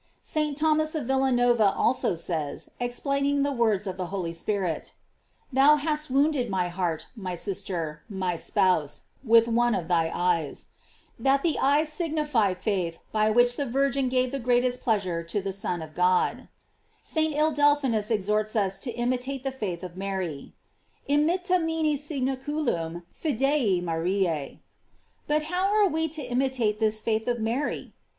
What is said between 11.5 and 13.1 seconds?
eyes signify faith,